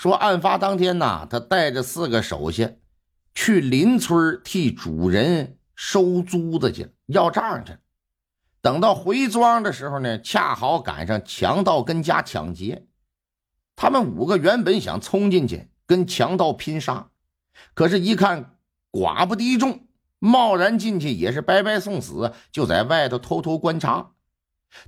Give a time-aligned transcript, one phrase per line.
[0.00, 2.70] 说案发当天呐，他带着四个手下
[3.34, 7.76] 去邻村替主人收租子去要账去。
[8.62, 12.86] 等到回庄的时候呢，恰好赶上强盗跟家抢劫。
[13.76, 17.10] 他们五个原本想冲进去跟强盗拼杀，
[17.74, 18.56] 可是，一看
[18.90, 19.80] 寡不敌众，
[20.18, 24.12] 贸然进去也是白白送死，就在外头偷偷观察。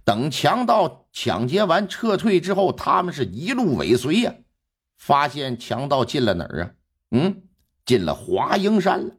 [0.04, 4.36] 等强盗抢劫完撤退之后，他们是一路尾随呀。
[5.02, 6.70] 发现强盗进了哪儿啊？
[7.10, 7.42] 嗯，
[7.84, 9.16] 进了华阴山了，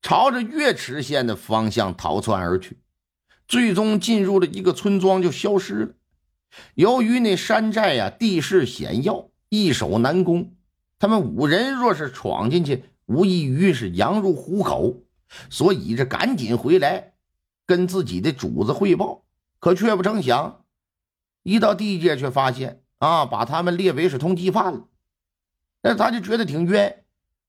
[0.00, 2.78] 朝着岳池县的方向逃窜而去，
[3.46, 5.94] 最终进入了一个村庄就消失了。
[6.76, 10.56] 由于那山寨呀地势险要，易守难攻，
[10.98, 15.02] 他们五人若是闯进去，无异于是羊入虎口，
[15.50, 17.12] 所以这赶紧回来
[17.66, 19.26] 跟自己的主子汇报。
[19.58, 20.64] 可却不成想，
[21.42, 22.83] 一到地界却发现。
[22.98, 24.88] 啊，把他们列为是通缉犯了，
[25.82, 27.04] 那他就觉得挺冤，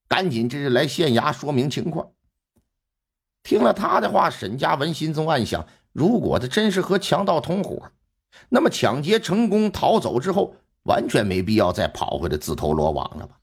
[0.07, 2.11] 赶紧这是来县衙说明情况。
[3.43, 7.91] 听了他的话，沈家文心中暗想：如果他真是和强盗同伙，
[8.49, 13.39] 那么抢劫成功逃走之后，完全没必要再跑回来自投罗网了吧？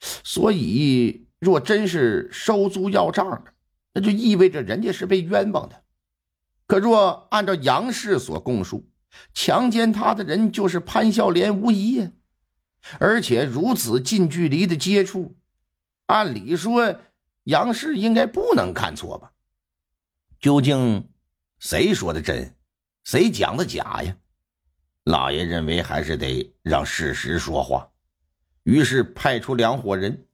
[0.00, 3.52] 所以，若真是收租要账的，
[3.94, 5.82] 那就意味着人家是被冤枉的。
[6.66, 8.86] 可若按照杨氏所供述，
[9.32, 12.10] 强奸他的人就是潘孝廉无疑，
[12.98, 15.36] 而且如此近距离的接触，
[16.06, 17.00] 按理说
[17.44, 19.32] 杨氏应该不能看错吧？
[20.40, 21.08] 究竟
[21.58, 22.54] 谁说的真，
[23.04, 24.16] 谁讲的假呀？
[25.04, 27.88] 老爷认为还是得让事实说话，
[28.64, 30.26] 于是派出两伙人，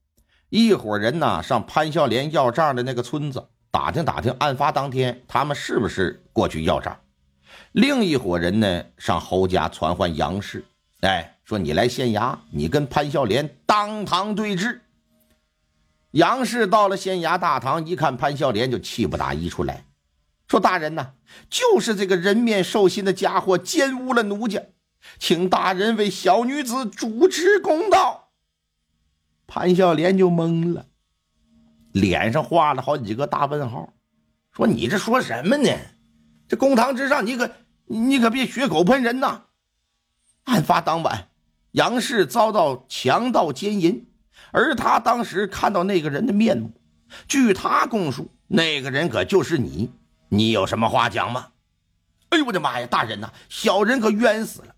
[0.48, 7.00] 一伙人呢上潘孝廉要账的那个村子打听打听，案发当天他们是不是过去要账。
[7.72, 10.64] 另一伙人呢，上侯家传唤杨氏，
[11.00, 14.80] 哎，说你来县衙，你跟潘孝廉当堂对质。
[16.12, 19.84] 杨氏到了县衙大堂，一看潘孝廉，就气不打一处来，
[20.46, 21.14] 说：“大人呐，
[21.50, 24.62] 就是这个人面兽心的家伙奸污了奴家，
[25.18, 28.28] 请大人为小女子主持公道。”
[29.48, 30.86] 潘孝廉就懵了，
[31.90, 33.92] 脸上画了好几个大问号，
[34.52, 35.70] 说：“你这说什么呢？
[36.48, 37.50] 这公堂之上，你可……”
[37.86, 39.42] 你可别血口喷人呐！
[40.44, 41.28] 案发当晚，
[41.72, 44.06] 杨氏遭到强盗奸淫，
[44.52, 46.72] 而他当时看到那个人的面目。
[47.28, 49.92] 据他供述，那个人可就是你。
[50.30, 51.48] 你有什么话讲吗？
[52.30, 52.86] 哎呦我的妈呀！
[52.86, 54.74] 大人呐，小人可冤死了！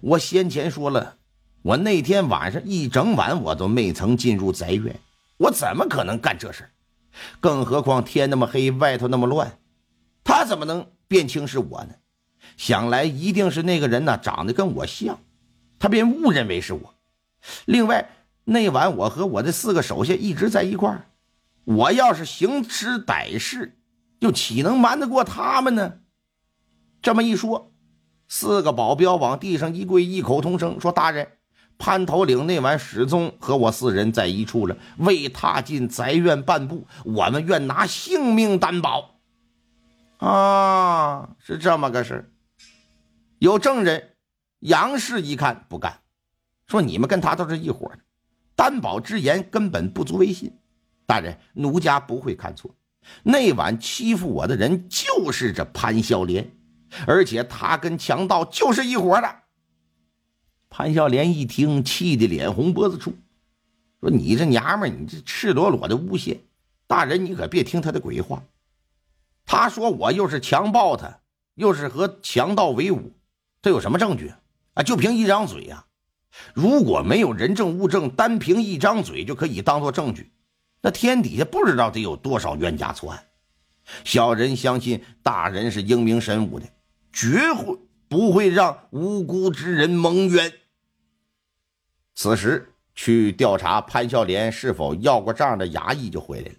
[0.00, 1.18] 我先前说了，
[1.60, 4.98] 我那天晚上一整晚我都没曾进入宅院，
[5.36, 6.70] 我怎么可能干这事
[7.40, 9.58] 更何况天那么黑，外头那么乱，
[10.24, 11.94] 他怎么能辨清是我呢？
[12.56, 15.18] 想来一定是那个人呢，长得跟我像，
[15.78, 16.94] 他便误认为是我。
[17.66, 18.10] 另外，
[18.44, 21.06] 那晚我和我的四个手下一直在一块儿，
[21.64, 23.78] 我要是行痴歹事，
[24.20, 26.00] 又岂能瞒得过他们呢？
[27.00, 27.72] 这么一说，
[28.26, 31.28] 四个保镖往地上一跪，异口同声说：“大人，
[31.78, 39.14] 潘头领那晚始终和我四人在一处了，未踏进宅院半步，我们愿拿性命担保。”
[40.18, 42.32] 啊，是这么个事。
[43.38, 44.16] 有证人，
[44.60, 46.00] 杨氏一看不干，
[46.66, 48.00] 说：“你们跟他都是一伙的，
[48.56, 50.52] 担保之言根本不足为信。
[51.06, 52.74] 大人，奴家不会看错，
[53.22, 56.50] 那晚欺负我的人就是这潘孝廉，
[57.06, 59.36] 而且他跟强盗就是一伙的。”
[60.68, 63.14] 潘孝廉一听，气得脸红脖子粗，
[64.00, 66.40] 说：“你这娘们，你这赤裸裸的诬陷！
[66.88, 68.42] 大人，你可别听他的鬼话。
[69.48, 71.20] 他说我又是强暴他，
[71.54, 73.14] 又是和强盗为伍。”
[73.62, 74.32] 这有什么证据
[74.74, 74.82] 啊？
[74.82, 75.86] 就凭一张嘴呀！
[76.54, 80.30] 如果没有人证物证，单凭一张嘴就可以当做证据，
[80.82, 83.24] 那天底下不知道得有多少冤假错案。
[84.04, 86.66] 小人相信大人是英明神武的，
[87.10, 90.52] 绝会不会让无辜之人蒙冤。
[92.14, 96.54] 此时去调查潘孝廉是否要过账的衙役就回来了。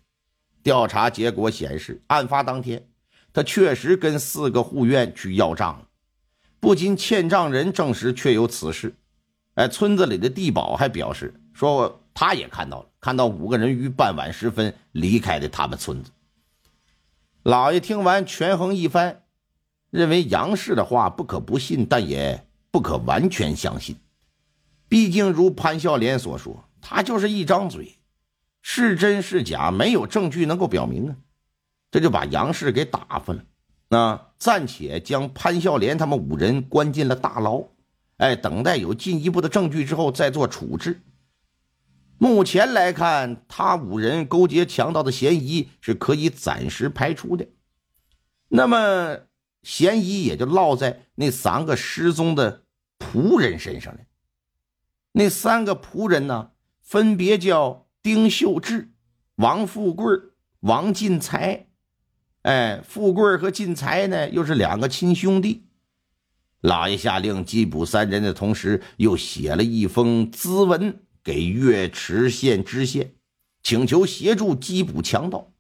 [0.70, 2.88] 调查结果显示，案发当天，
[3.34, 5.88] 他确实跟四个护院去要账了。
[6.60, 8.94] 不仅欠账人证实确有此事，
[9.56, 16.12] 哎，村子里的地保还表示说，他也看到了，看到五个人于傍晚时分离开的他们村子。
[17.42, 19.24] 老爷听完，权衡一番，
[19.90, 23.96] 认为杨氏的话不可不信，但也不可完全相信。
[24.88, 27.98] 毕竟如潘孝廉所说，他就是一张嘴，
[28.72, 31.16] 是真是假，没有证据能够表明啊。
[31.90, 33.44] 这就把杨氏给打发了，
[33.88, 37.64] 那暂且将潘孝廉他们五人关进了大牢，
[38.18, 41.02] 哎，等待有进一步的证据之后再做处置。
[42.20, 47.48] 目前来看，他五人勾结强盗的嫌疑是可以暂时排除的。
[48.50, 49.22] 那么，
[49.64, 52.66] 嫌疑也就落在那三个失踪的
[53.00, 54.02] 仆人身上了。
[55.14, 56.52] 那三个仆人呢，
[56.84, 58.92] 分别叫丁秀智、
[59.36, 60.08] 王富贵、
[60.62, 61.68] 王进财。
[62.44, 65.66] 哎，富贵和进财呢，又是两个亲兄弟。
[66.62, 71.02] 老爷下令缉捕三人的同时，又写了一封咨文。
[71.22, 73.14] 给岳池县知县，
[73.62, 75.52] 请求协助缉捕强盗。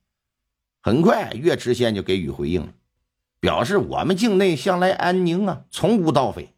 [0.82, 2.74] 很快，岳池县就给予回应了，
[3.42, 6.56] 表示我们境内向来安宁啊，从无盗匪。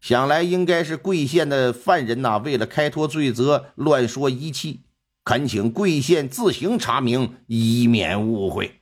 [0.00, 4.82] 想来应该是贵县的犯人呐，为了开脱罪责，乱说一气，
[5.26, 8.80] 恳请贵县自行查明，以免误会。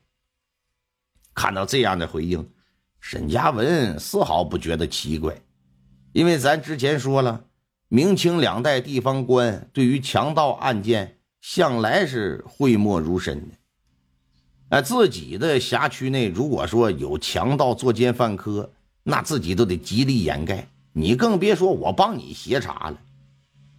[1.32, 2.50] 看到这样的回应，
[3.00, 5.40] 沈嘉文丝毫不觉得奇怪，
[6.12, 7.46] 因为咱之前说了。
[7.88, 13.54] 明清两代地方官对于强盗案件向来是讳莫如深的。
[14.68, 18.70] 哎，自己的辖区内如果说有强盗作奸犯科，
[19.02, 20.68] 那自己都得极力掩盖。
[20.92, 23.00] 你更别说我帮你协查了，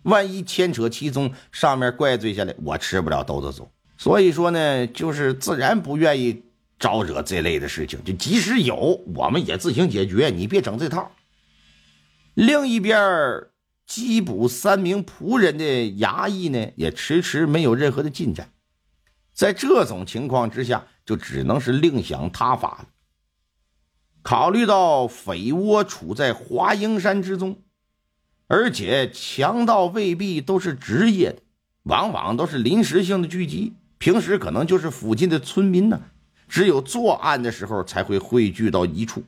[0.06, 3.70] 万一牵扯其中，上面怪罪下来，我吃不了兜着走。
[3.98, 6.44] 所以说呢，就是自然不愿意
[6.80, 8.04] 招惹这类的事情。
[8.04, 11.12] 就即使有，我们也自行解决，你别整这套。
[12.34, 12.98] 另一边
[13.88, 15.64] 缉捕三名仆人的
[16.00, 18.52] 衙役呢，也迟迟没有任何的进展。
[19.34, 22.88] 在这种情况之下，就只能是另想他法了。
[24.22, 27.62] 考虑到匪窝处在华阴山之中，
[28.48, 31.42] 而且强盗未必都是职业的，
[31.84, 36.00] 往往都是临时性的聚集，平时可能就是附近的村民呢，
[36.48, 39.24] 只有作案的时候才会汇聚到一处。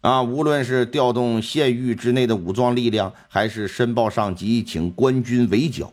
[0.00, 5.92] 啊，无论是调动县域之内的武装力量，还是申报上级请官军围剿，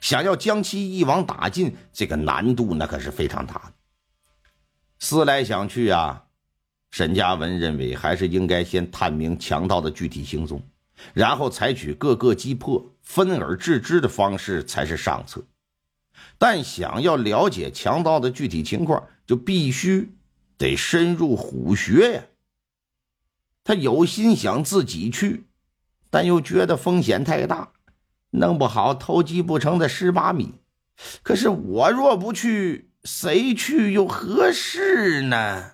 [0.00, 3.72] 想要将其一网打尽，这个难度那可是非常大的。
[4.98, 6.24] 思来想去啊，
[6.90, 10.60] 沈嘉文认为还是应该先探明强盗的具体行踪，
[11.12, 15.44] 然后采取各个击破、分而治之的方式才是上策。
[16.38, 20.16] 但想要了解强盗的具体情况，就必须
[20.56, 22.22] 得深入虎穴呀。
[23.62, 25.46] 他有心想自己去，
[26.10, 27.72] 但又觉得风险太大，
[28.30, 30.54] 弄不好偷鸡不成的蚀把米。
[31.22, 35.73] 可是我若不去，谁去又合适呢？